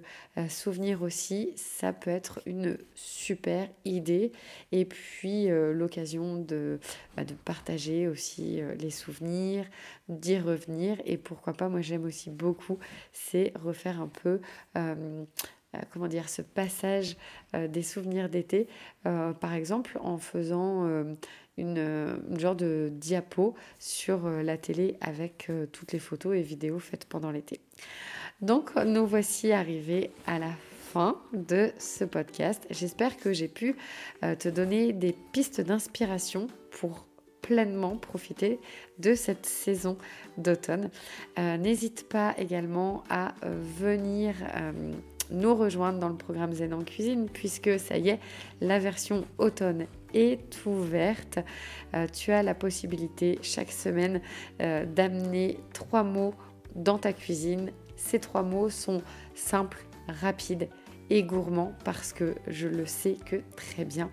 souvenirs 0.50 1.04
aussi. 1.04 1.54
Ça 1.56 1.94
peut 1.94 2.10
être 2.10 2.42
une 2.48 2.80
super 2.96 3.70
idée. 3.86 4.32
Et 4.72 4.86
puis 4.86 5.50
l'occasion 5.50 6.38
de, 6.38 6.80
bah, 7.16 7.26
de 7.26 7.34
partager 7.34 8.08
aussi 8.08 8.62
les 8.80 8.90
souvenirs, 8.90 9.66
d'y 10.10 10.40
revenir. 10.40 10.98
Et 11.06 11.18
pourquoi 11.18 11.54
pas, 11.54 11.70
moi 11.70 11.82
j'aime 11.82 12.06
aussi 12.06 12.30
beaucoup, 12.32 12.80
c'est 13.12 13.54
refaire 13.56 14.02
un 14.02 14.08
peu 14.08 14.40
comment 15.92 16.08
dire, 16.08 16.30
ce 16.30 16.42
passage 16.42 17.18
des 17.54 17.84
souvenirs 17.84 18.30
d'été, 18.30 18.68
par 19.04 19.54
exemple 19.54 19.98
en 20.02 20.18
faisant 20.18 20.88
une, 21.58 22.20
genre 22.38 22.56
de 22.56 22.90
diapo 22.92 23.56
sur 23.80 24.26
euh, 24.26 24.42
la 24.42 24.58
télé 24.58 24.98
avec 25.02 25.48
euh, 25.50 25.66
toutes 25.72 25.92
les 25.92 26.00
photos 26.00 26.36
et 26.36 26.42
vidéos 26.42 26.80
faites 26.80 27.06
pendant 27.06 27.32
l'été. 27.32 27.60
Donc 28.42 28.76
nous 28.76 29.06
voici 29.06 29.52
arrivés 29.52 30.12
à 30.26 30.40
la 30.40 30.52
fin 30.92 31.22
de 31.34 31.72
ce 31.78 32.04
podcast. 32.04 32.66
J'espère 32.70 33.18
que 33.18 33.34
j'ai 33.34 33.48
pu 33.48 33.76
euh, 34.24 34.36
te 34.36 34.50
donner 34.50 34.94
des 34.94 35.16
pistes 35.32 35.62
d'inspiration 35.62 36.48
pour 36.72 37.06
pleinement 37.42 37.98
profiter 37.98 38.60
de 39.00 39.14
cette 39.16 39.46
saison 39.46 39.98
d'automne. 40.38 40.92
N'hésite 41.38 42.08
pas 42.08 42.36
également 42.38 43.04
à 43.10 43.34
venir 43.44 44.36
nous 45.32 45.56
rejoindre 45.56 46.00
dans 46.00 46.10
le 46.10 46.16
programme 46.16 46.54
Zen 46.54 46.74
en 46.74 46.84
cuisine 46.84 47.28
puisque 47.32 47.80
ça 47.80 47.98
y 47.98 48.10
est, 48.10 48.20
la 48.60 48.80
version 48.80 49.26
automne 49.38 49.88
ouverte. 50.66 51.40
Euh, 51.94 52.08
tu 52.08 52.32
as 52.32 52.44
la 52.44 52.54
possibilité 52.54 53.40
chaque 53.42 53.72
semaine 53.72 54.22
euh, 54.62 54.86
d'amener 54.86 55.60
trois 55.74 56.04
mots 56.04 56.34
dans 56.76 56.98
ta 56.98 57.14
cuisine. 57.14 57.72
Ces 57.96 58.20
trois 58.20 58.44
mots 58.44 58.70
sont 58.70 59.02
simples, 59.36 59.86
rapides 60.08 60.70
et 61.10 61.24
gourmands 61.24 61.74
parce 61.84 62.14
que 62.14 62.36
je 62.48 62.68
le 62.68 62.86
sais 62.86 63.18
que 63.26 63.42
très 63.56 63.86
bien. 63.86 64.10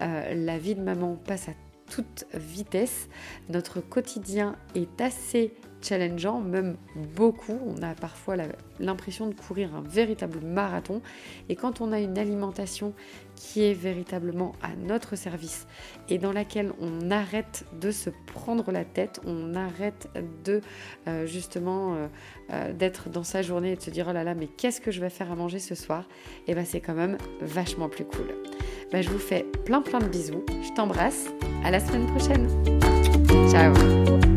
Euh, 0.00 0.34
la 0.34 0.58
vie 0.58 0.74
de 0.74 0.82
maman 0.82 1.16
passe 1.16 1.48
à 1.48 1.52
toute 1.90 2.26
vitesse. 2.34 3.08
Notre 3.48 3.80
quotidien 3.80 4.56
est 4.74 5.00
assez 5.00 5.54
challengeant, 5.82 6.40
même 6.40 6.76
beaucoup. 7.14 7.58
On 7.66 7.82
a 7.82 7.94
parfois 7.94 8.36
l'impression 8.78 9.28
de 9.28 9.34
courir 9.34 9.74
un 9.74 9.82
véritable 9.82 10.40
marathon. 10.40 11.02
Et 11.48 11.56
quand 11.56 11.80
on 11.80 11.92
a 11.92 12.00
une 12.00 12.18
alimentation 12.18 12.92
qui 13.40 13.64
est 13.64 13.72
véritablement 13.72 14.52
à 14.62 14.76
notre 14.76 15.16
service 15.16 15.66
et 16.08 16.18
dans 16.18 16.32
laquelle 16.32 16.72
on 16.80 17.10
arrête 17.10 17.64
de 17.80 17.90
se 17.90 18.10
prendre 18.26 18.70
la 18.70 18.84
tête, 18.84 19.20
on 19.24 19.54
arrête 19.54 20.08
de 20.44 20.60
euh, 21.08 21.26
justement 21.26 21.94
euh, 21.94 22.06
euh, 22.52 22.72
d'être 22.72 23.08
dans 23.08 23.24
sa 23.24 23.40
journée 23.40 23.72
et 23.72 23.76
de 23.76 23.80
se 23.80 23.90
dire 23.90 24.06
oh 24.10 24.12
là 24.12 24.24
là 24.24 24.34
mais 24.34 24.46
qu'est-ce 24.46 24.80
que 24.80 24.90
je 24.90 25.00
vais 25.00 25.10
faire 25.10 25.32
à 25.32 25.36
manger 25.36 25.58
ce 25.58 25.74
soir? 25.74 26.04
Et 26.46 26.52
eh 26.52 26.54
bien 26.54 26.64
c'est 26.64 26.80
quand 26.80 26.94
même 26.94 27.16
vachement 27.40 27.88
plus 27.88 28.04
cool. 28.04 28.34
Ben, 28.92 29.02
je 29.02 29.08
vous 29.08 29.18
fais 29.18 29.46
plein 29.64 29.80
plein 29.80 30.00
de 30.00 30.08
bisous, 30.08 30.44
je 30.62 30.74
t'embrasse, 30.74 31.26
à 31.64 31.70
la 31.70 31.80
semaine 31.80 32.06
prochaine. 32.08 32.48
Ciao 33.50 34.29